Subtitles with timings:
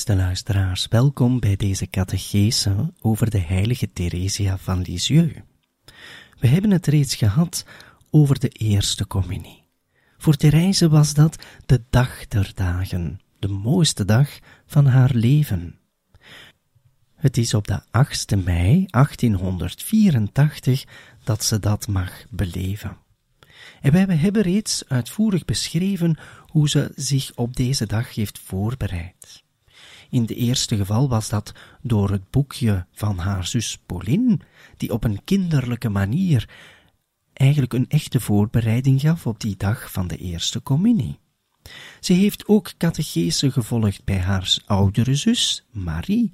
[0.00, 5.40] Beste luisteraars, welkom bij deze catechese over de heilige Theresia van Lisieux.
[6.38, 7.64] We hebben het reeds gehad
[8.10, 9.64] over de eerste communie.
[10.18, 15.78] Voor Therese was dat de dag der dagen, de mooiste dag van haar leven.
[17.14, 20.84] Het is op de 8e mei 1884
[21.24, 22.96] dat ze dat mag beleven.
[23.80, 29.48] En wij hebben reeds uitvoerig beschreven hoe ze zich op deze dag heeft voorbereid.
[30.10, 34.38] In de eerste geval was dat door het boekje van haar zus Pauline,
[34.76, 36.48] die op een kinderlijke manier
[37.32, 41.18] eigenlijk een echte voorbereiding gaf op die dag van de eerste communie.
[42.00, 46.32] Ze heeft ook catechese gevolgd bij haar oudere zus, Marie,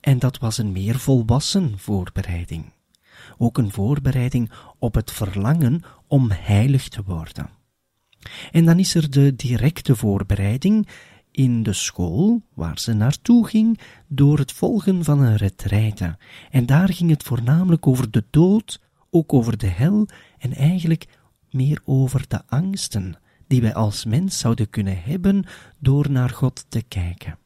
[0.00, 2.72] en dat was een meer volwassen voorbereiding.
[3.38, 7.50] Ook een voorbereiding op het verlangen om heilig te worden.
[8.50, 10.88] En dan is er de directe voorbereiding
[11.30, 16.16] in de school waar ze naartoe ging door het volgen van een retraite.
[16.50, 18.80] En daar ging het voornamelijk over de dood,
[19.10, 20.08] ook over de hel
[20.38, 21.06] en eigenlijk
[21.50, 23.16] meer over de angsten
[23.46, 25.44] die wij als mens zouden kunnen hebben
[25.78, 27.38] door naar God te kijken.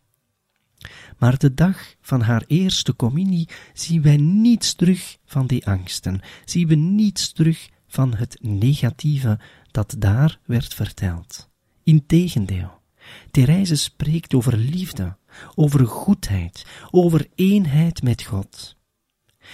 [1.18, 6.68] Maar de dag van haar eerste communie zien wij niets terug van die angsten, zien
[6.68, 9.38] we niets terug van het negatieve
[9.70, 11.48] dat daar werd verteld.
[11.82, 12.81] Integendeel,
[13.30, 15.16] Therese spreekt over liefde,
[15.54, 18.76] over goedheid, over eenheid met God.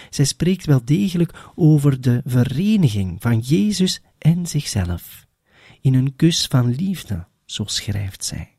[0.09, 5.27] Zij spreekt wel degelijk over de vereniging van Jezus en zichzelf.
[5.81, 8.57] In een kus van liefde, zo schrijft zij.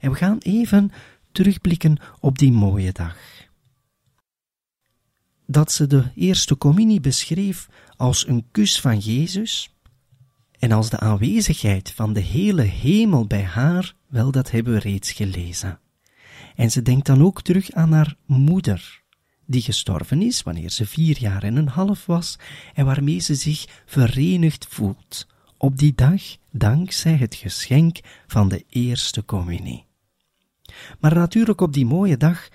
[0.00, 0.92] En we gaan even
[1.32, 3.16] terugblikken op die mooie dag.
[5.46, 9.74] Dat ze de eerste communie beschreef als een kus van Jezus,
[10.60, 15.12] en als de aanwezigheid van de hele hemel bij haar, wel dat hebben we reeds
[15.12, 15.80] gelezen.
[16.56, 19.02] En ze denkt dan ook terug aan haar moeder,
[19.46, 22.38] die gestorven is wanneer ze vier jaar en een half was,
[22.74, 25.26] en waarmee ze zich verenigd voelt,
[25.56, 29.84] op die dag dankzij het geschenk van de eerste communie.
[30.98, 32.48] Maar natuurlijk op die mooie dag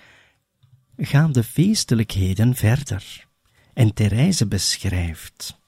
[0.96, 3.26] gaan de feestelijkheden verder.
[3.74, 5.60] En Therese beschrijft.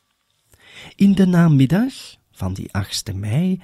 [0.94, 3.60] In de namiddag van die 8e mei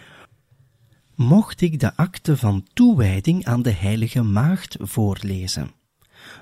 [1.15, 5.71] mocht ik de akte van toewijding aan de heilige maagd voorlezen.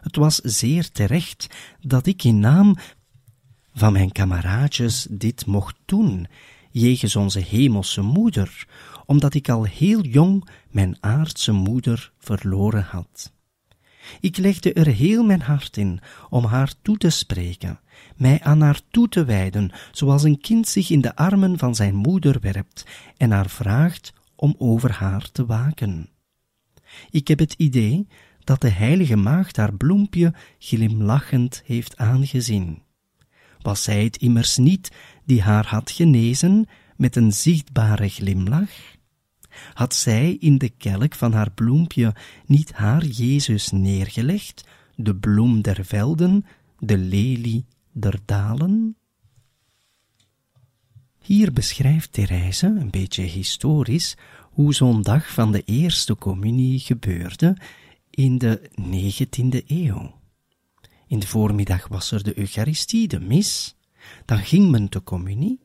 [0.00, 1.46] Het was zeer terecht
[1.80, 2.76] dat ik in naam
[3.74, 6.26] van mijn kameraadjes dit mocht doen,
[6.70, 8.66] jegens onze hemelse moeder,
[9.06, 13.32] omdat ik al heel jong mijn aardse moeder verloren had.
[14.20, 16.00] Ik legde er heel mijn hart in
[16.30, 17.80] om haar toe te spreken,
[18.16, 21.94] mij aan haar toe te wijden, zoals een kind zich in de armen van zijn
[21.94, 22.86] moeder werpt
[23.16, 26.08] en haar vraagt om over haar te waken.
[27.10, 28.06] Ik heb het idee
[28.44, 32.82] dat de heilige maagd haar bloempje glimlachend heeft aangezien.
[33.60, 34.92] Was zij het immers niet
[35.24, 36.66] die haar had genezen
[36.96, 38.70] met een zichtbare glimlach?
[39.72, 42.14] Had zij in de kelk van haar bloempje
[42.46, 44.64] niet haar Jezus neergelegd,
[44.94, 46.46] de bloem der velden,
[46.78, 48.20] de lelie der?
[51.18, 57.56] Hier beschrijft Therese, een beetje historisch, hoe zo'n dag van de eerste communie gebeurde
[58.10, 60.20] in de 19e eeuw.
[61.06, 63.76] In de voormiddag was er de Eucharistie, de mis,
[64.24, 65.60] dan ging men te communie.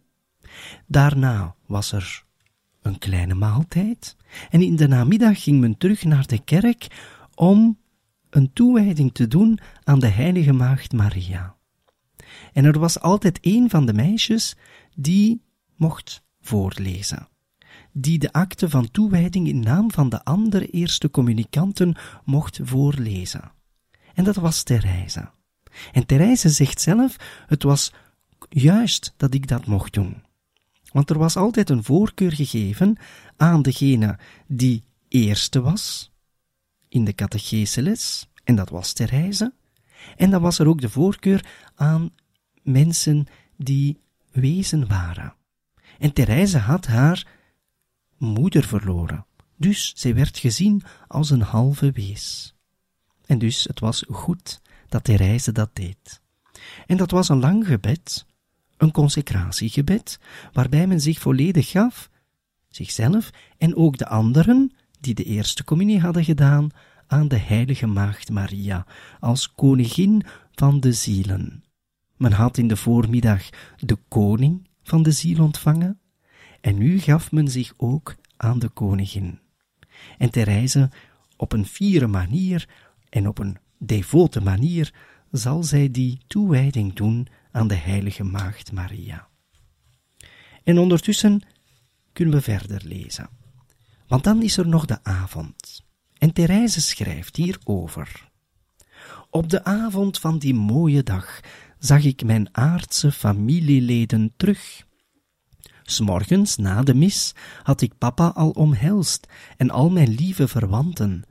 [0.86, 2.26] Daarna was er
[2.82, 4.16] een kleine maaltijd
[4.50, 6.88] en in de namiddag ging men terug naar de kerk
[7.36, 7.78] om
[8.30, 11.57] een toewijding te doen aan de heilige maagd Maria.
[12.58, 14.56] En er was altijd een van de meisjes
[14.96, 15.42] die
[15.76, 17.28] mocht voorlezen,
[17.92, 23.52] die de akte van toewijding in naam van de andere eerste communicanten mocht voorlezen.
[24.14, 25.30] En dat was Therese.
[25.92, 27.16] En Therese zegt zelf,
[27.48, 27.94] het was
[28.50, 30.24] juist dat ik dat mocht doen.
[30.92, 32.98] Want er was altijd een voorkeur gegeven
[33.36, 36.12] aan degene die eerste was
[36.90, 39.54] in de catecheseles, en dat was Therese.
[40.16, 41.46] En dan was er ook de voorkeur
[41.76, 42.12] aan
[42.68, 43.26] mensen
[43.58, 44.00] die
[44.32, 45.34] wezen waren.
[46.00, 47.28] En Therese had haar
[48.18, 49.26] moeder verloren,
[49.56, 52.56] dus zij werd gezien als een halve wees.
[53.26, 56.22] En dus het was goed dat Therese dat deed.
[56.86, 58.26] En dat was een lang gebed,
[58.78, 60.20] een consecratiegebed,
[60.54, 62.10] waarbij men zich volledig gaf,
[62.70, 66.70] zichzelf en ook de anderen die de eerste communie hadden gedaan,
[67.08, 68.86] aan de heilige maagd Maria
[69.20, 71.64] als koningin van de zielen.
[72.18, 76.00] Men had in de voormiddag de koning van de ziel ontvangen,
[76.62, 79.40] en nu gaf men zich ook aan de koningin.
[80.18, 80.90] En Therese,
[81.36, 82.70] op een fiere manier
[83.10, 84.94] en op een devote manier,
[85.32, 89.28] zal zij die toewijding doen aan de heilige maagd Maria.
[90.64, 91.42] En ondertussen
[92.14, 93.30] kunnen we verder lezen.
[94.08, 95.86] Want dan is er nog de avond.
[96.18, 98.30] En Therese schrijft hierover.
[99.30, 101.40] Op de avond van die mooie dag
[101.80, 104.86] zag ik mijn aardse familieleden terug.
[105.84, 109.28] S'morgens na de mis had ik papa al omhelst
[109.58, 111.24] en al mijn lieve verwanten.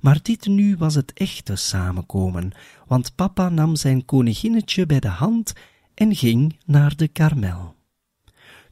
[0.00, 2.52] Maar dit nu was het echte samenkomen,
[2.86, 5.52] want papa nam zijn koninginnetje bij de hand
[5.94, 7.74] en ging naar de karmel.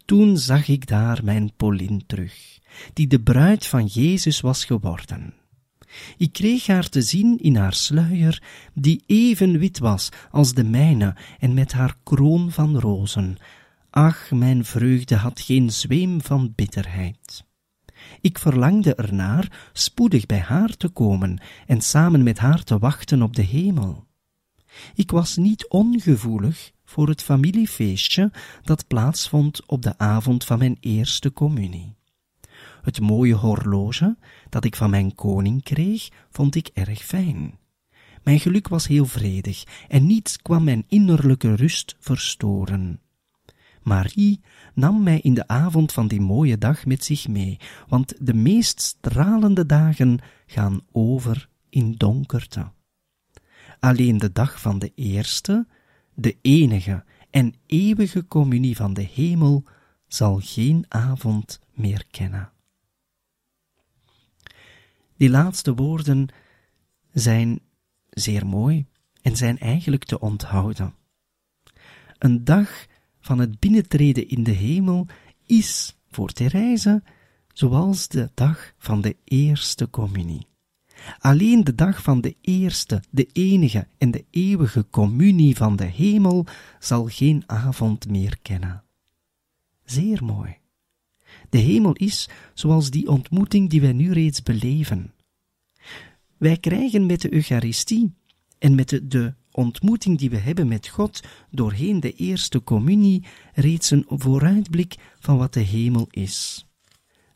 [0.04, 2.58] Toen zag ik daar mijn Pauline terug,
[2.92, 5.34] die de bruid van Jezus was geworden.
[6.16, 8.42] Ik kreeg haar te zien in haar sluier,
[8.74, 13.36] die even wit was als de mijne en met haar kroon van rozen.
[13.90, 17.44] Ach, mijn vreugde had geen zweem van bitterheid.
[18.20, 23.36] Ik verlangde ernaar spoedig bij haar te komen en samen met haar te wachten op
[23.36, 24.06] de hemel.
[24.94, 28.30] Ik was niet ongevoelig voor het familiefeestje
[28.62, 31.94] dat plaatsvond op de avond van mijn eerste communie.
[32.82, 34.16] Het mooie horloge
[34.48, 37.58] dat ik van mijn koning kreeg, vond ik erg fijn.
[38.22, 43.00] Mijn geluk was heel vredig en niets kwam mijn innerlijke rust verstoren.
[43.82, 44.40] Marie
[44.74, 47.56] nam mij in de avond van die mooie dag met zich mee,
[47.88, 52.70] want de meest stralende dagen gaan over in donkerte.
[53.80, 55.66] Alleen de dag van de eerste,
[56.14, 59.64] de enige en eeuwige communie van de hemel,
[60.06, 62.51] zal geen avond meer kennen.
[65.16, 66.28] Die laatste woorden
[67.12, 67.60] zijn
[68.10, 68.86] zeer mooi
[69.22, 70.94] en zijn eigenlijk te onthouden.
[72.18, 72.86] Een dag
[73.20, 75.06] van het binnentreden in de hemel
[75.46, 77.02] is voor Therese
[77.52, 80.46] zoals de dag van de eerste communie.
[81.18, 86.46] Alleen de dag van de eerste, de enige en de eeuwige communie van de hemel
[86.78, 88.82] zal geen avond meer kennen.
[89.84, 90.61] Zeer mooi.
[91.52, 95.12] De hemel is zoals die ontmoeting die wij nu reeds beleven.
[96.36, 98.14] Wij krijgen met de Eucharistie
[98.58, 101.20] en met de, ontmoeting die we hebben met God
[101.50, 106.66] doorheen de eerste communie reeds een vooruitblik van wat de hemel is.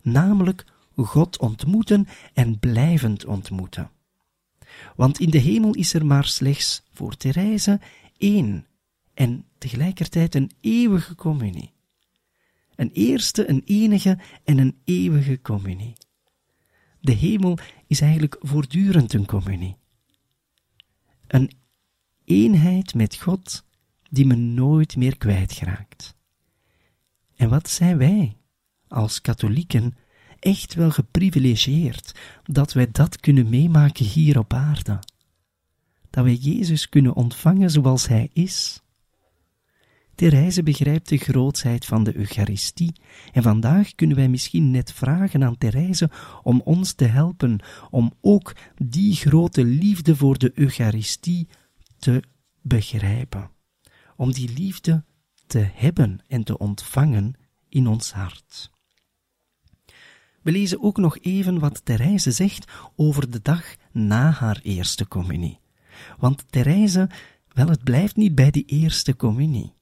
[0.02, 0.64] Namelijk
[0.94, 3.90] God ontmoeten en blijvend ontmoeten.
[4.94, 7.80] Want in de hemel is er maar slechts voor Therese
[8.18, 8.66] één
[9.14, 11.74] en tegelijkertijd een eeuwige communie.
[12.76, 15.92] Een eerste, een enige en een eeuwige communie.
[17.00, 19.76] De hemel is eigenlijk voortdurend een communie.
[21.26, 21.50] Een
[22.24, 23.64] eenheid met God
[24.10, 26.14] die men nooit meer kwijtraakt.
[27.36, 28.36] En wat zijn wij
[28.88, 29.94] als katholieken
[30.38, 34.98] echt wel geprivilegieerd dat wij dat kunnen meemaken hier op aarde.
[36.10, 38.82] Dat wij Jezus kunnen ontvangen zoals Hij is
[40.16, 42.92] Therese begrijpt de grootsheid van de Eucharistie
[43.32, 46.10] en vandaag kunnen wij misschien net vragen aan Therese
[46.42, 51.48] om ons te helpen om ook die grote liefde voor de Eucharistie
[51.98, 52.22] te
[52.62, 53.50] begrijpen.
[54.16, 55.04] Om die liefde
[55.46, 57.34] te hebben en te ontvangen
[57.68, 58.70] in ons hart.
[60.42, 65.60] We lezen ook nog even wat Therese zegt over de dag na haar eerste communie.
[66.18, 67.10] Want Therese,
[67.48, 69.75] wel, het blijft niet bij die eerste communie.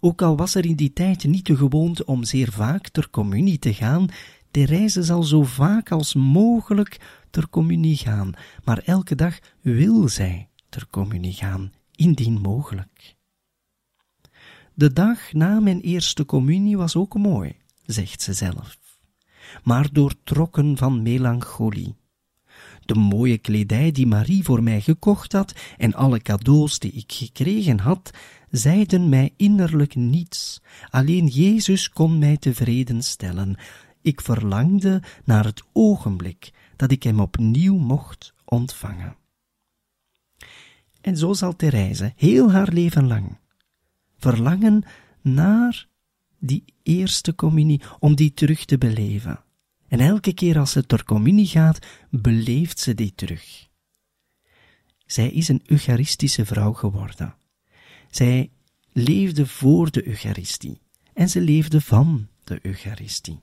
[0.00, 3.58] Ook al was er in die tijd niet de gewoonte om zeer vaak ter communie
[3.58, 4.08] te gaan,
[4.50, 7.00] Therese zal zo vaak als mogelijk
[7.30, 8.32] ter communie gaan,
[8.64, 13.16] maar elke dag wil zij ter communie gaan, indien mogelijk.
[14.74, 18.78] De dag na mijn eerste communie was ook mooi, zegt ze zelf.
[19.62, 21.96] maar doortrokken van melancholie.
[22.84, 27.78] De mooie kledij die Marie voor mij gekocht had en alle cadeaus die ik gekregen
[27.78, 28.10] had,
[28.50, 30.62] zeiden mij innerlijk niets.
[30.90, 33.56] Alleen Jezus kon mij tevreden stellen.
[34.02, 39.16] Ik verlangde naar het ogenblik dat ik hem opnieuw mocht ontvangen.
[41.00, 43.36] En zo zal Therese heel haar leven lang
[44.18, 44.82] verlangen
[45.22, 45.88] naar
[46.38, 49.42] die eerste communie, om die terug te beleven.
[49.88, 53.68] En elke keer als ze ter communie gaat, beleeft ze die terug.
[55.06, 57.34] Zij is een Eucharistische vrouw geworden.
[58.10, 58.50] Zij
[58.92, 60.80] leefde voor de Eucharistie
[61.12, 63.40] en ze leefde van de Eucharistie.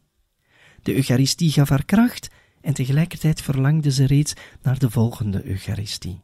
[0.81, 2.29] De Eucharistie gaf haar kracht
[2.61, 6.21] en tegelijkertijd verlangde ze reeds naar de volgende Eucharistie.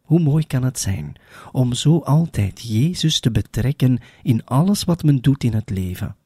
[0.00, 1.16] Hoe mooi kan het zijn
[1.52, 6.16] om zo altijd Jezus te betrekken in alles wat men doet in het leven,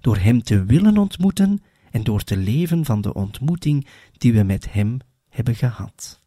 [0.00, 4.72] door Hem te willen ontmoeten en door te leven van de ontmoeting die we met
[4.72, 6.22] Hem hebben gehad.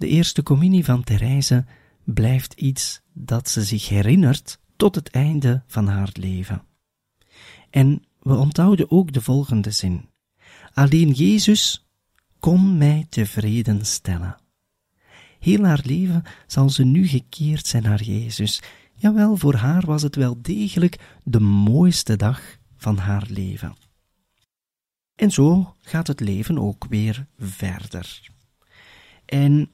[0.00, 1.64] De eerste communie van Therese
[2.04, 6.62] blijft iets dat ze zich herinnert tot het einde van haar leven.
[7.70, 10.08] En we onthouden ook de volgende zin.
[10.74, 11.86] Alleen Jezus
[12.38, 14.36] kon mij tevreden stellen.
[15.38, 18.62] Heel haar leven zal ze nu gekeerd zijn naar Jezus.
[18.94, 23.76] Jawel, voor haar was het wel degelijk de mooiste dag van haar leven.
[25.14, 28.20] En zo gaat het leven ook weer verder.
[29.24, 29.70] En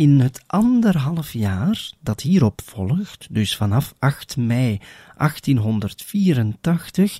[0.00, 4.80] in het anderhalf jaar dat hierop volgt, dus vanaf 8 mei
[5.16, 7.18] 1884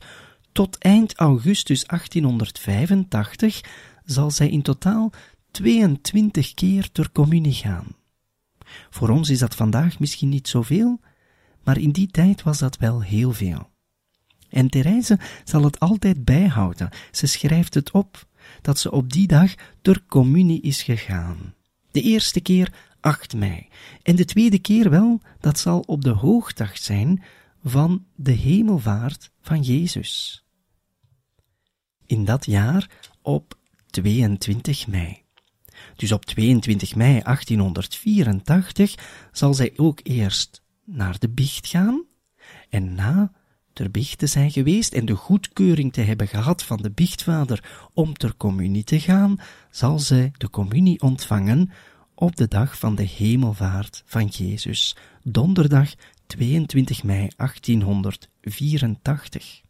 [0.52, 3.60] tot eind augustus 1885,
[4.04, 5.12] zal zij in totaal
[5.50, 7.87] 22 keer ter communie gaan.
[8.90, 11.00] Voor ons is dat vandaag misschien niet zoveel,
[11.64, 13.70] maar in die tijd was dat wel heel veel.
[14.49, 16.88] En Therese zal het altijd bijhouden.
[17.10, 18.26] Ze schrijft het op
[18.62, 21.58] dat ze op die dag ter communie is gegaan.
[21.90, 23.68] De eerste keer 8 mei.
[24.02, 27.23] En de tweede keer wel, dat zal op de hoogdag zijn
[27.64, 30.44] van de hemelvaart van Jezus.
[32.06, 32.90] In dat jaar
[33.23, 35.23] op 22 mei.
[35.97, 38.94] Dus op 22 mei 1884
[39.32, 42.04] zal zij ook eerst naar de biecht gaan
[42.68, 43.32] en na
[43.80, 48.14] ter biecht te zijn geweest en de goedkeuring te hebben gehad van de biechtvader om
[48.14, 51.70] ter communie te gaan, zal zij de communie ontvangen
[52.14, 55.94] op de dag van de hemelvaart van Jezus, donderdag
[56.26, 59.62] 22 mei 1884.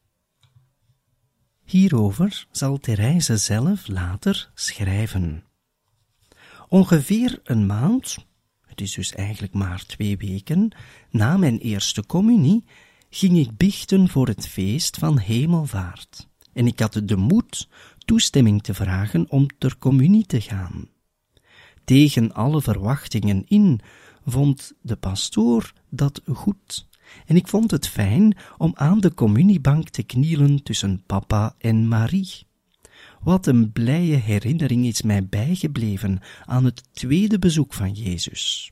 [1.64, 5.44] Hierover zal Therese zelf later schrijven.
[6.68, 8.26] Ongeveer een maand,
[8.66, 10.72] het is dus eigenlijk maar twee weken,
[11.10, 12.64] na mijn eerste communie,
[13.10, 16.28] ging ik bichten voor het feest van hemelvaart.
[16.52, 20.88] En ik had de moed toestemming te vragen om ter communie te gaan.
[21.84, 23.80] Tegen alle verwachtingen in
[24.24, 26.88] vond de pastoor dat goed.
[27.26, 32.46] En ik vond het fijn om aan de communiebank te knielen tussen papa en Marie.
[33.20, 38.70] Wat een blije herinnering is mij bijgebleven aan het tweede bezoek van Jezus.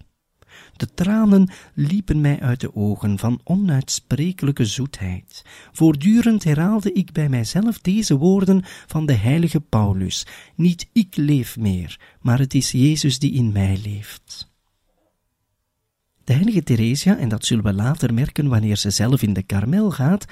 [0.76, 5.44] De tranen liepen mij uit de ogen van onuitsprekelijke zoetheid.
[5.72, 12.00] Voortdurend herhaalde ik bij mijzelf deze woorden van de heilige Paulus: Niet ik leef meer,
[12.20, 14.52] maar het is Jezus die in mij leeft.
[16.24, 19.90] De heilige Theresia, en dat zullen we later merken wanneer ze zelf in de karmel
[19.90, 20.24] gaat,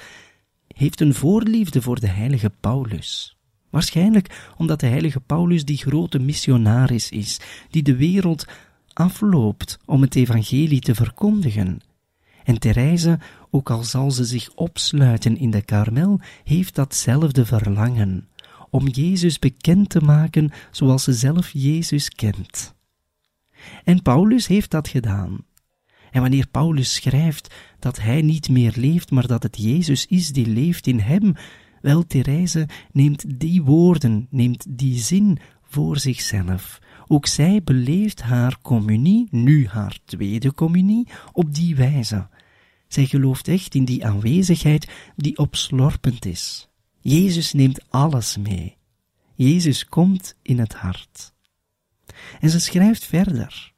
[0.67, 3.37] heeft een voorliefde voor de heilige Paulus.
[3.69, 8.45] Waarschijnlijk omdat de heilige Paulus die grote missionaris is, die de wereld
[8.99, 11.79] afloopt om het evangelie te verkondigen.
[12.43, 18.27] En Therese, ook al zal ze zich opsluiten in de karmel, heeft datzelfde verlangen,
[18.69, 22.75] om Jezus bekend te maken zoals ze zelf Jezus kent.
[23.83, 25.45] En Paulus heeft dat gedaan.
[26.11, 30.47] En wanneer Paulus schrijft dat hij niet meer leeft, maar dat het Jezus is die
[30.47, 31.33] leeft in hem,
[31.81, 36.79] wel, Therese neemt die woorden, neemt die zin voor zichzelf.
[37.07, 42.27] Ook zij beleeft haar communie, nu haar tweede communie, op die wijze.
[42.87, 46.69] Zij gelooft echt in die aanwezigheid die opslorpend is.
[46.99, 48.77] Jezus neemt alles mee.
[49.35, 51.33] Jezus komt in het hart.
[52.39, 53.73] En ze schrijft verder.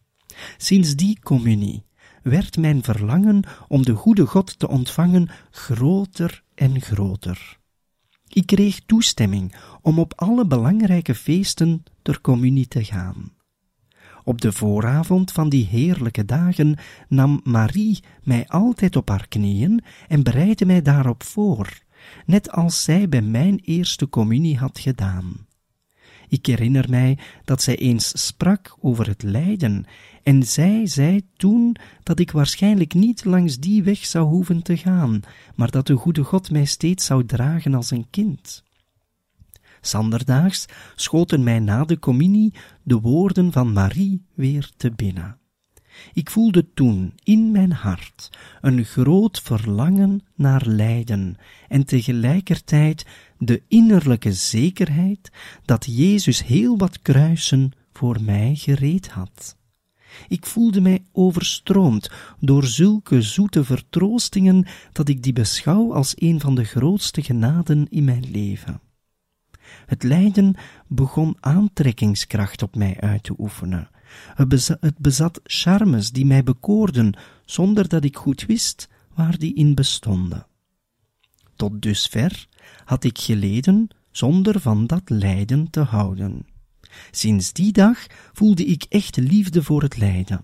[0.57, 1.83] Sinds die communie
[2.23, 7.58] werd mijn verlangen om de goede God te ontvangen groter en groter.
[8.29, 13.31] Ik kreeg toestemming om op alle belangrijke feesten ter communie te gaan.
[14.23, 16.75] Op de vooravond van die heerlijke dagen
[17.07, 21.79] nam Marie mij altijd op haar knieën en bereidde mij daarop voor,
[22.25, 25.47] net als zij bij mijn eerste communie had gedaan.
[26.29, 29.85] Ik herinner mij dat zij eens sprak over het lijden,
[30.23, 35.21] en zij zei toen dat ik waarschijnlijk niet langs die weg zou hoeven te gaan,
[35.55, 38.63] maar dat de goede God mij steeds zou dragen als een kind.
[39.81, 40.65] Zanderdaags
[40.95, 45.37] schoten mij na de communie de woorden van Marie weer te binnen.
[46.13, 48.29] Ik voelde toen in mijn hart
[48.61, 51.37] een groot verlangen naar lijden
[51.67, 53.05] en tegelijkertijd
[53.39, 55.31] de innerlijke zekerheid
[55.65, 59.57] dat Jezus heel wat kruisen voor mij gereed had.
[60.27, 66.55] Ik voelde mij overstroomd door zulke zoete vertroostingen dat ik die beschouw als een van
[66.55, 68.81] de grootste genaden in mijn leven.
[69.85, 70.55] Het lijden
[70.87, 73.89] begon aantrekkingskracht op mij uit te oefenen.
[74.79, 80.48] Het bezat charmes die mij bekoorden, zonder dat ik goed wist waar die in bestonden.
[81.59, 82.47] Tot dusver
[82.85, 86.45] had ik geleden zonder van dat lijden te houden.
[87.11, 90.43] Sinds die dag voelde ik echt liefde voor het lijden.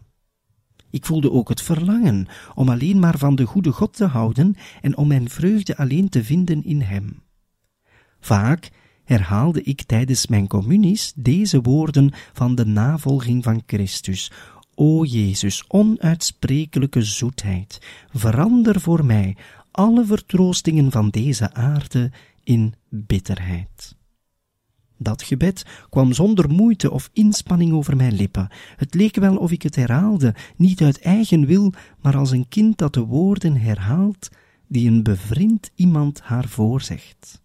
[0.89, 4.97] Ik voelde ook het verlangen om alleen maar van de goede God te houden en
[4.97, 7.21] om mijn vreugde alleen te vinden in Hem.
[8.19, 8.69] Vaak
[9.03, 14.31] herhaalde ik tijdens mijn communies deze woorden van de navolging van Christus.
[14.77, 17.81] O Jezus, onuitsprekelijke zoetheid,
[18.13, 19.37] verander voor mij
[19.75, 22.11] alle vertroostingen van deze aarde
[22.43, 23.95] in bitterheid.
[24.97, 28.49] Dat gebed kwam zonder moeite of inspanning over mijn lippen.
[28.75, 32.77] Het leek wel of ik het herhaalde, niet uit eigen wil, maar als een kind
[32.77, 34.29] dat de woorden herhaalt
[34.67, 37.41] die een bevriend iemand haar voorzegt.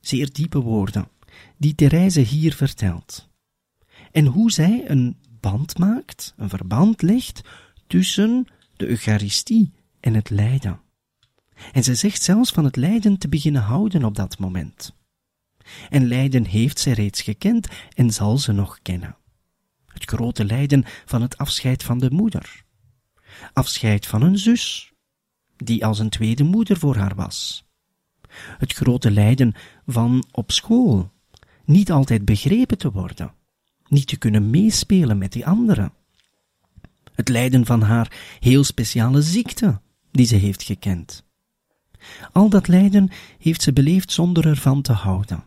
[0.00, 1.08] Zeer diepe woorden,
[1.56, 3.28] die Therese hier vertelt.
[4.12, 7.40] En hoe zij een band maakt, een verband legt
[7.86, 10.80] tussen de Eucharistie en het lijden.
[11.72, 14.94] En zij zegt zelfs van het lijden te beginnen houden op dat moment.
[15.90, 19.16] En lijden heeft zij reeds gekend en zal ze nog kennen.
[19.86, 22.64] Het grote lijden van het afscheid van de moeder.
[23.52, 24.92] Afscheid van een zus,
[25.56, 27.64] die als een tweede moeder voor haar was.
[28.58, 29.54] Het grote lijden
[29.86, 31.12] van op school,
[31.64, 33.34] niet altijd begrepen te worden,
[33.88, 35.92] niet te kunnen meespelen met die anderen.
[37.14, 41.24] Het lijden van haar heel speciale ziekte, die ze heeft gekend.
[42.32, 45.44] Al dat lijden heeft ze beleefd zonder ervan te houden.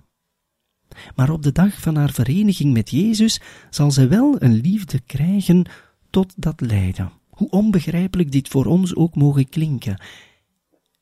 [1.15, 5.65] Maar op de dag van haar vereniging met Jezus zal ze wel een liefde krijgen
[6.10, 7.12] tot dat lijden.
[7.30, 10.01] Hoe onbegrijpelijk dit voor ons ook mogen klinken.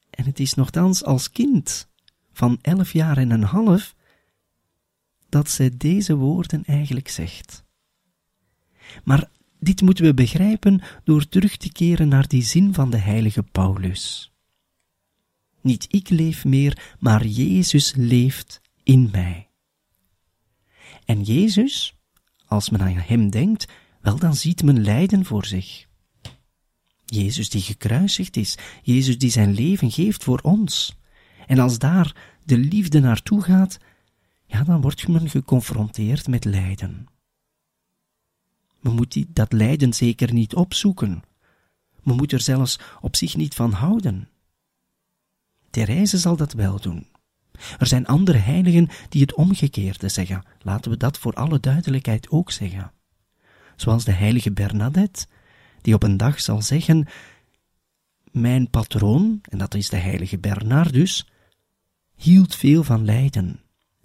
[0.10, 1.88] En het is nogthans als kind
[2.34, 3.95] van elf jaar en een half
[5.30, 7.63] dat zij deze woorden eigenlijk zegt.
[9.04, 9.30] Maar
[9.65, 14.34] dit moeten we begrijpen door terug te keren naar die zin van de heilige Paulus.
[15.62, 19.49] Niet ik leef meer, maar Jezus leeft in mij.
[21.06, 21.95] En Jezus,
[22.45, 23.65] als men aan hem denkt,
[24.01, 25.86] wel dan ziet men lijden voor zich.
[27.06, 30.97] Jezus die gekruisigd is, Jezus die zijn leven geeft voor ons.
[31.47, 33.78] En als daar de liefde naartoe gaat,
[34.45, 37.08] ja, dan wordt men geconfronteerd met lijden.
[38.86, 41.24] Men moet dat lijden zeker niet opzoeken.
[42.04, 44.30] Men moet er zelfs op zich niet van houden.
[45.69, 47.08] Therese zal dat wel doen.
[47.80, 50.43] Er zijn andere heiligen die het omgekeerde zeggen.
[50.62, 52.91] Laten we dat voor alle duidelijkheid ook zeggen.
[53.76, 55.26] Zoals de heilige Bernadette,
[55.82, 57.08] die op een dag zal zeggen:
[58.32, 61.28] Mijn patroon, en dat is de heilige Bernardus,
[62.15, 63.60] hield veel van lijden.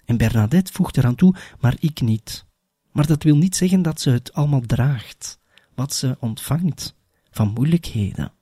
[0.04, 2.48] En Bernadette voegt eraan toe: Maar ik niet.
[2.90, 5.38] Maar dat wil niet zeggen dat ze het allemaal draagt,
[5.74, 6.94] wat ze ontvangt
[7.30, 8.32] van moeilijkheden.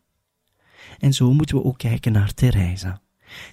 [0.98, 3.00] En zo moeten we ook kijken naar Therese.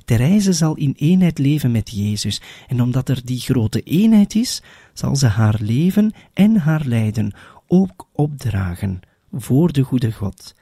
[0.06, 4.62] Therese zal in eenheid leven met Jezus, en omdat er die grote eenheid is,
[4.94, 7.34] zal ze haar leven en haar lijden
[7.68, 9.00] ook opdragen
[9.32, 10.56] voor de goede God.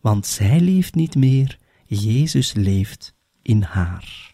[0.00, 4.27] Want zij leeft niet meer, Jezus leeft in haar.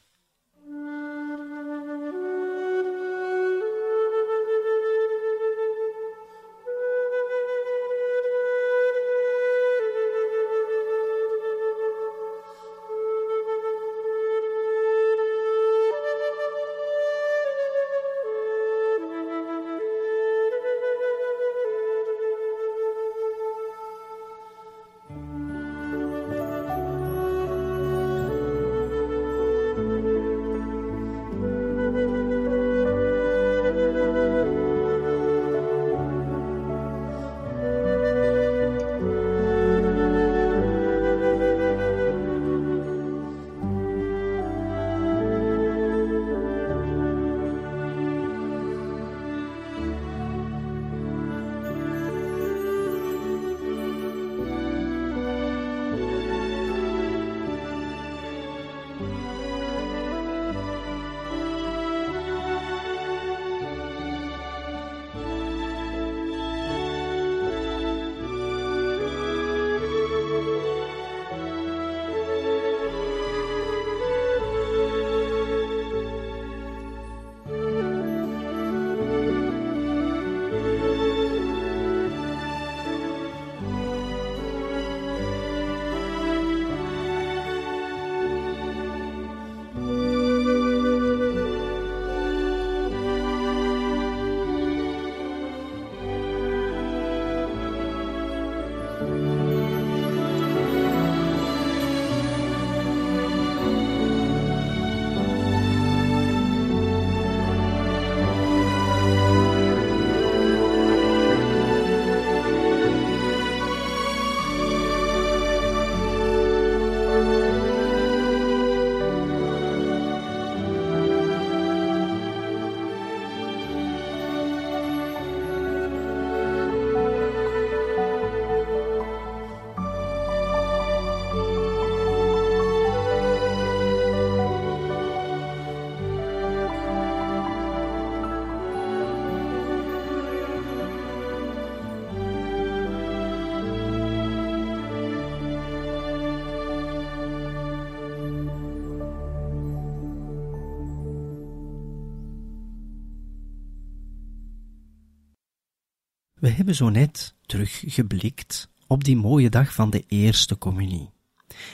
[156.55, 161.11] Hebben zo net teruggeblikt op die mooie dag van de eerste communie.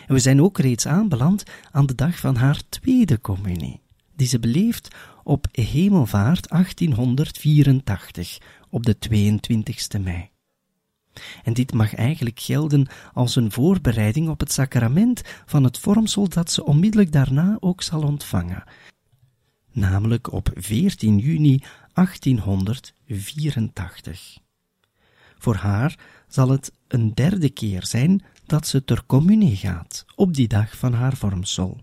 [0.07, 3.81] En we zijn ook reeds aanbeland aan de dag van haar tweede communie,
[4.17, 4.89] die ze beleeft
[5.25, 8.39] op Hemelvaart 1884,
[8.71, 10.31] op de 22e mei.
[11.43, 16.51] En dit mag eigenlijk gelden als een voorbereiding op het sacrament van het vormsel dat
[16.51, 18.65] ze onmiddellijk daarna ook zal ontvangen,
[19.73, 21.63] namelijk op 14 juni
[21.93, 24.39] 1884.
[25.41, 25.99] Voor haar
[26.29, 30.93] zal het een derde keer zijn dat ze ter communie gaat, op die dag van
[30.93, 31.79] haar vormsel.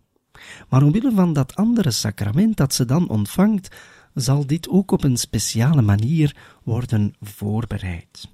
[0.69, 3.75] Maar omwille van dat andere sacrament dat ze dan ontvangt,
[4.13, 8.29] zal dit ook op een speciale manier worden voorbereid.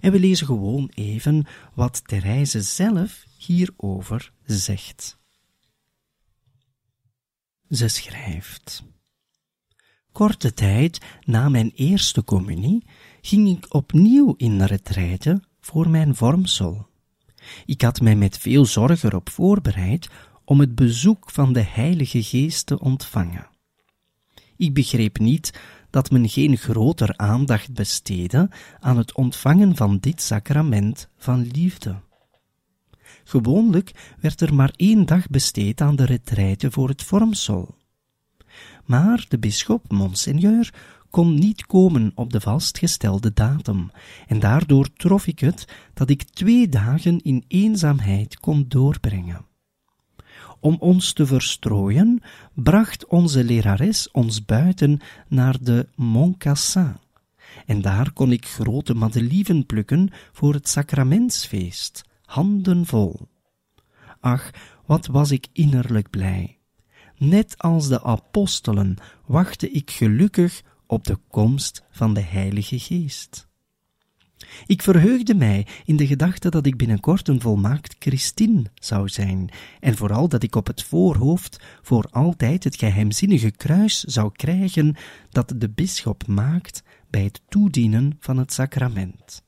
[0.00, 5.18] En we lezen gewoon even wat Therese zelf hierover zegt.
[7.70, 8.82] Ze schrijft:
[10.12, 12.84] Korte tijd na mijn eerste communie
[13.20, 16.88] ging ik opnieuw in retraite voor mijn vormsel.
[17.66, 20.08] Ik had mij met veel zorg erop voorbereid
[20.44, 23.48] om het bezoek van de Heilige Geest te ontvangen.
[24.56, 31.08] Ik begreep niet dat men geen groter aandacht besteedde aan het ontvangen van dit sacrament
[31.16, 32.00] van liefde.
[33.24, 37.74] Gewoonlijk werd er maar één dag besteed aan de retraite voor het vormsel.
[38.84, 40.74] Maar de bisschop, monseigneur,
[41.10, 43.90] kon niet komen op de vastgestelde datum,
[44.26, 49.44] en daardoor trof ik het dat ik twee dagen in eenzaamheid kon doorbrengen.
[50.60, 52.22] Om ons te verstrooien,
[52.54, 56.96] bracht onze lerares ons buiten naar de Montcassin,
[57.66, 63.28] en daar kon ik grote madelieven plukken voor het sacramentsfeest, handen vol.
[64.20, 64.50] Ach,
[64.86, 66.58] wat was ik innerlijk blij!
[67.16, 68.96] Net als de apostelen
[69.26, 73.48] wachtte ik gelukkig op de komst van de Heilige Geest.
[74.66, 79.50] Ik verheugde mij in de gedachte dat ik binnenkort een volmaakt Christin zou zijn,
[79.80, 84.96] en vooral dat ik op het voorhoofd voor altijd het geheimzinnige kruis zou krijgen
[85.30, 89.42] dat de bisschop maakt bij het toedienen van het sacrament.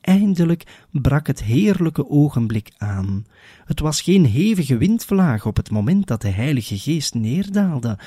[0.00, 3.26] Eindelijk brak het heerlijke ogenblik aan.
[3.64, 7.98] Het was geen hevige windvlaag op het moment dat de Heilige Geest neerdaalde,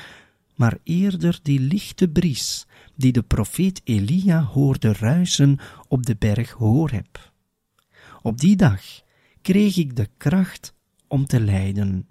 [0.62, 7.32] maar eerder die lichte bries die de profeet Elia hoorde ruisen op de berg Horeb.
[8.22, 8.82] Op die dag
[9.40, 10.74] kreeg ik de kracht
[11.08, 12.08] om te lijden,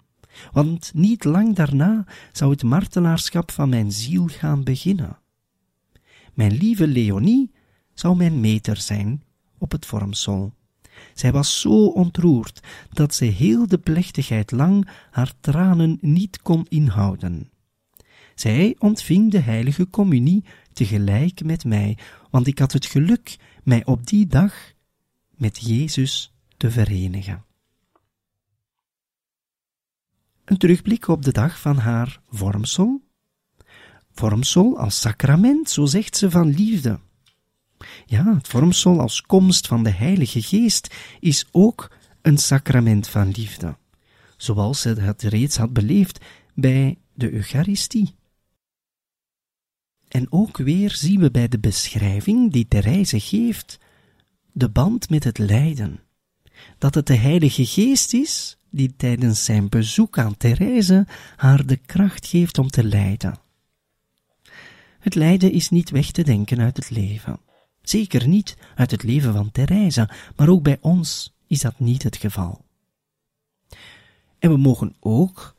[0.52, 5.18] want niet lang daarna zou het martelaarschap van mijn ziel gaan beginnen.
[6.34, 7.50] Mijn lieve Leonie
[7.94, 9.22] zou mijn meter zijn
[9.58, 10.54] op het vormsel.
[11.14, 12.60] Zij was zo ontroerd
[12.90, 17.51] dat ze heel de plechtigheid lang haar tranen niet kon inhouden.
[18.34, 21.98] Zij ontving de heilige communie tegelijk met mij,
[22.30, 24.54] want ik had het geluk mij op die dag
[25.30, 27.44] met Jezus te verenigen.
[30.44, 33.02] Een terugblik op de dag van haar vormsel.
[34.12, 37.00] Vormsel als sacrament, zo zegt ze van liefde.
[38.06, 41.90] Ja, het vormsel als komst van de Heilige Geest is ook
[42.22, 43.76] een sacrament van liefde,
[44.36, 48.14] zoals ze het reeds had beleefd bij de Eucharistie.
[50.12, 53.78] En ook weer zien we bij de beschrijving die Therese geeft
[54.52, 56.00] de band met het lijden.
[56.78, 62.26] Dat het de Heilige Geest is die tijdens zijn bezoek aan Therese haar de kracht
[62.26, 63.38] geeft om te lijden.
[64.98, 67.40] Het lijden is niet weg te denken uit het leven.
[67.82, 72.16] Zeker niet uit het leven van Therese, maar ook bij ons is dat niet het
[72.16, 72.64] geval.
[74.38, 75.56] En we mogen ook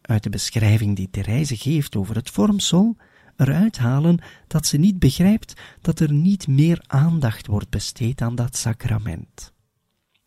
[0.00, 2.96] uit de beschrijving die Therese geeft over het vormsel
[3.36, 8.56] eruit halen dat ze niet begrijpt dat er niet meer aandacht wordt besteed aan dat
[8.56, 9.52] sacrament.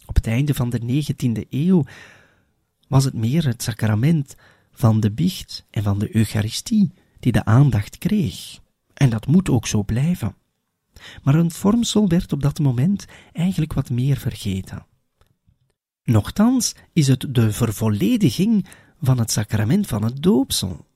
[0.05, 1.83] Op het einde van de 19e eeuw
[2.87, 4.35] was het meer het sacrament
[4.71, 8.59] van de biecht en van de Eucharistie die de aandacht kreeg.
[8.93, 10.35] En dat moet ook zo blijven.
[11.23, 14.85] Maar een vormsel werd op dat moment eigenlijk wat meer vergeten.
[16.03, 18.67] Nochtans is het de vervollediging
[19.01, 20.86] van het sacrament van het doopsel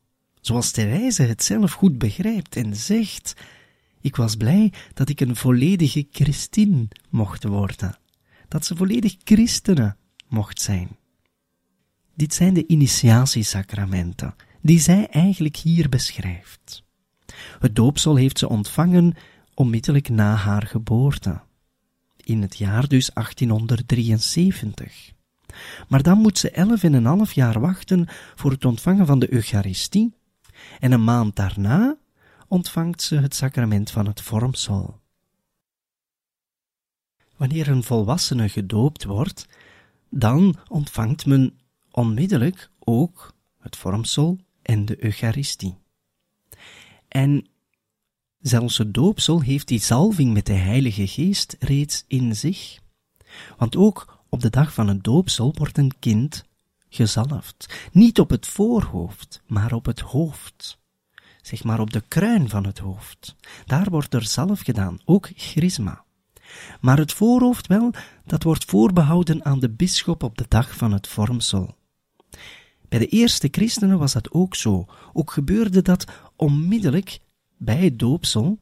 [0.42, 3.34] zoals Therese het zelf goed begrijpt en zegt,
[4.02, 7.98] ik was blij dat ik een volledige Christin mocht worden,
[8.48, 9.96] dat ze volledig christene
[10.28, 10.90] mocht zijn.
[12.16, 16.84] Dit zijn de initiatiesacramenten, die zij eigenlijk hier beschrijft.
[17.60, 19.14] Het doopsel heeft ze ontvangen
[19.54, 21.42] onmiddellijk na haar geboorte,
[22.18, 25.12] in het jaar dus 1873.
[25.88, 29.34] Maar dan moet ze elf en een half jaar wachten voor het ontvangen van de
[29.34, 30.14] Eucharistie
[30.80, 31.98] en een maand daarna
[32.48, 35.00] ontvangt ze het sacrament van het vormsel.
[37.38, 39.48] Wanneer een volwassene gedoopt wordt,
[40.10, 41.60] dan ontvangt men
[41.92, 45.78] onmiddellijk ook het vormsel en de Eucharistie.
[47.08, 47.48] En
[48.40, 52.80] zelfs het doopsel heeft die zalving met de Heilige Geest reeds in zich.
[53.58, 56.44] Want ook op de dag van het doopsel wordt een kind
[56.92, 57.90] gezalfd.
[57.92, 60.80] Niet op het voorhoofd, maar op het hoofd.
[61.42, 63.36] Zeg maar op de kruin van het hoofd.
[63.66, 66.04] Daar wordt er zalf gedaan, ook chrisma.
[66.82, 67.92] Maar het voorhoofd wel,
[68.26, 71.76] dat wordt voorbehouden aan de bisschop op de dag van het vormsel.
[72.90, 74.86] Bij de eerste christenen was dat ook zo.
[75.14, 77.20] Ook gebeurde dat onmiddellijk
[77.58, 78.60] bij het doopsel,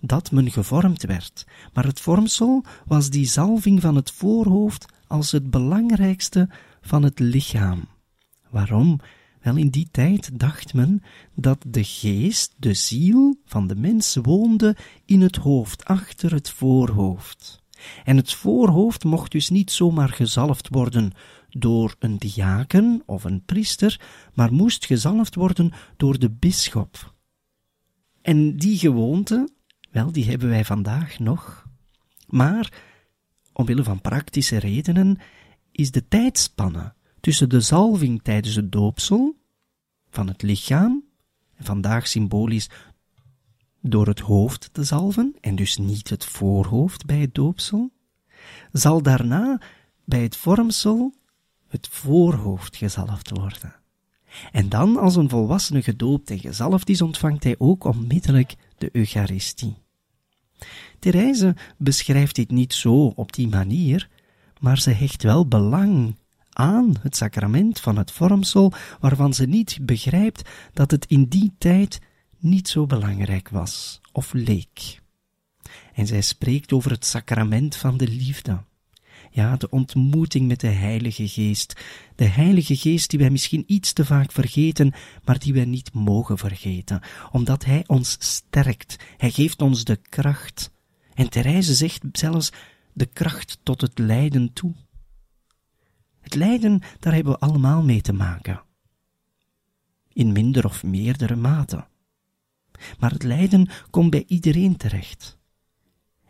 [0.00, 1.46] dat men gevormd werd.
[1.72, 6.48] Maar het vormsel was die zalving van het voorhoofd als het belangrijkste
[6.82, 7.88] van het lichaam.
[8.50, 9.00] Waarom?
[9.40, 11.02] Wel, in die tijd dacht men
[11.34, 17.62] dat de geest, de ziel van de mens woonde in het hoofd, achter het voorhoofd.
[18.04, 21.12] En het voorhoofd mocht dus niet zomaar gezalfd worden
[21.48, 24.00] door een diaken of een priester,
[24.34, 27.14] maar moest gezalfd worden door de bisschop.
[28.22, 29.48] En die gewoonte,
[29.90, 31.66] wel, die hebben wij vandaag nog.
[32.26, 32.72] Maar,
[33.52, 35.18] omwille van praktische redenen,
[35.72, 39.36] is de tijdspanne tussen de zalving tijdens het doopsel
[40.10, 41.04] van het lichaam,
[41.58, 42.70] vandaag symbolisch
[43.80, 47.90] door het hoofd te zalven, en dus niet het voorhoofd bij het doopsel,
[48.72, 49.60] zal daarna
[50.04, 51.14] bij het vormsel
[51.68, 53.74] het voorhoofd gezalfd worden.
[54.52, 59.76] En dan, als een volwassene gedoopt en gezalfd is, ontvangt hij ook onmiddellijk de Eucharistie.
[60.98, 64.08] Therese beschrijft dit niet zo op die manier,
[64.62, 66.16] maar ze hecht wel belang
[66.52, 72.00] aan het sacrament van het vormsel, waarvan ze niet begrijpt dat het in die tijd
[72.38, 75.00] niet zo belangrijk was of leek.
[75.94, 78.62] En zij spreekt over het sacrament van de liefde.
[79.30, 81.80] Ja, de ontmoeting met de Heilige Geest.
[82.16, 84.92] De Heilige Geest die wij misschien iets te vaak vergeten,
[85.24, 88.96] maar die wij niet mogen vergeten, omdat Hij ons sterkt.
[89.16, 90.70] Hij geeft ons de kracht.
[91.14, 92.52] En Therese zegt zelfs
[92.92, 94.74] de kracht tot het lijden toe.
[96.20, 98.62] Het lijden, daar hebben we allemaal mee te maken.
[100.12, 101.86] In minder of meerdere mate.
[102.98, 105.38] Maar het lijden komt bij iedereen terecht.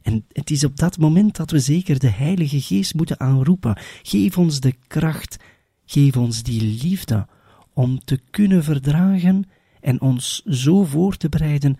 [0.03, 3.79] En het is op dat moment dat we zeker de Heilige Geest moeten aanroepen.
[4.03, 5.37] Geef ons de kracht,
[5.85, 7.27] geef ons die liefde
[7.73, 9.45] om te kunnen verdragen
[9.81, 11.77] en ons zo voor te bereiden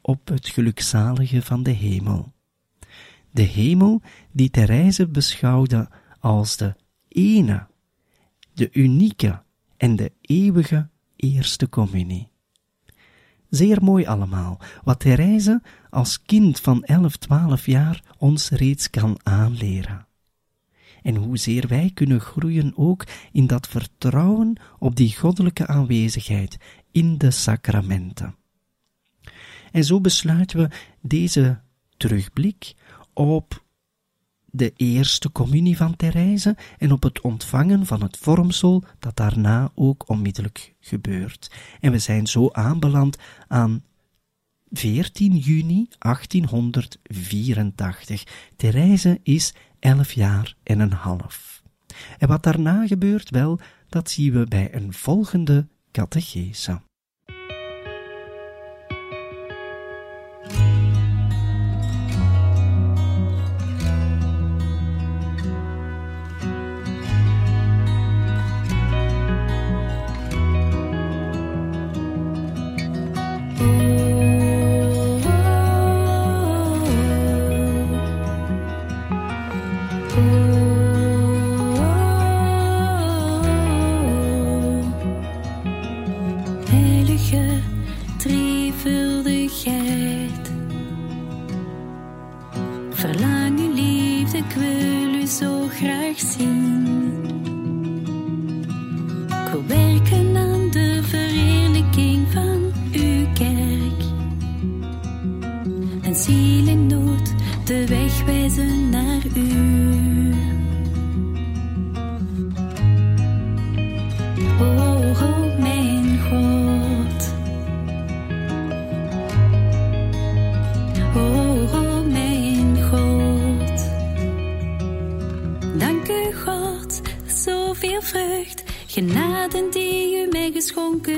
[0.00, 2.34] op het gelukzalige van de hemel.
[3.36, 5.88] De hemel die Therese beschouwde
[6.20, 6.74] als de
[7.08, 7.66] ene,
[8.54, 9.42] de unieke
[9.76, 12.28] en de eeuwige eerste communie.
[13.48, 20.06] Zeer mooi allemaal, wat Therese als kind van 11, 12 jaar ons reeds kan aanleren.
[21.02, 26.56] En hoezeer wij kunnen groeien ook in dat vertrouwen op die goddelijke aanwezigheid
[26.92, 28.36] in de sacramenten.
[29.72, 30.70] En zo besluiten we
[31.00, 31.60] deze
[31.96, 32.74] terugblik
[33.16, 33.64] op
[34.44, 40.08] de eerste communie van Therese en op het ontvangen van het vormsel dat daarna ook
[40.08, 41.50] onmiddellijk gebeurt.
[41.80, 43.16] En we zijn zo aanbeland
[43.48, 43.84] aan
[44.70, 48.24] 14 juni 1884.
[48.56, 51.62] Therese is 11 jaar en een half.
[52.18, 56.80] En wat daarna gebeurt, wel, dat zien we bij een volgende catechese.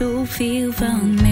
[0.00, 1.29] to feel for me.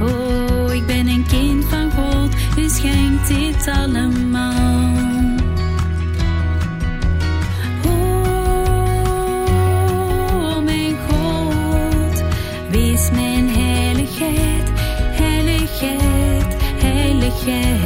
[0.00, 4.94] O, Oh, ik ben een kind van God, u schenkt dit allemaal.
[8.86, 9.04] Oh,
[10.64, 12.22] mijn God,
[12.70, 14.70] wees mijn heiligheid,
[15.12, 17.84] heiligheid, heiligheid.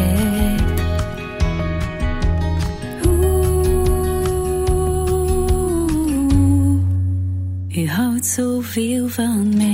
[7.76, 9.69] U houdt zoveel van mij.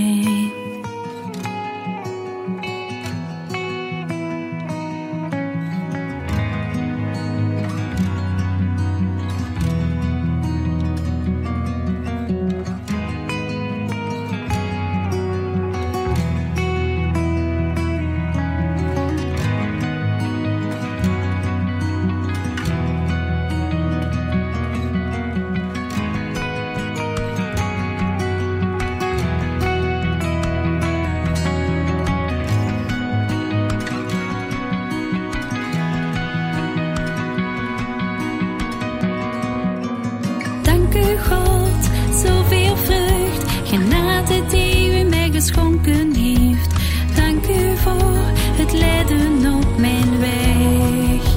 [43.66, 46.74] Genade die u mij geschonken heeft.
[47.14, 48.16] Dank u voor
[48.56, 51.34] het lijden op mijn weg.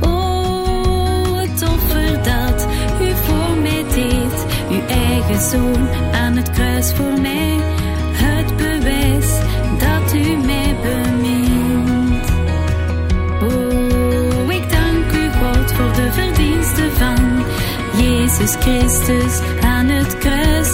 [0.00, 2.66] Oh, het offer dat
[3.00, 7.56] u voor mij deed, uw eigen zoon aan het kruis voor mij.
[8.12, 9.30] Het bewijs
[9.78, 12.26] dat u mij bemint.
[13.42, 17.44] Oh, ik dank u God voor de verdiensten van
[18.04, 20.70] Jezus Christus aan het kruis.